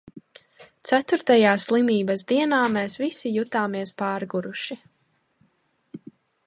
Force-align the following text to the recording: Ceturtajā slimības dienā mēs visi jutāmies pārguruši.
Ceturtajā 0.89 1.51
slimības 1.65 2.23
dienā 2.31 2.63
mēs 2.79 2.97
visi 3.05 3.35
jutāmies 3.37 3.95
pārguruši. 4.01 4.83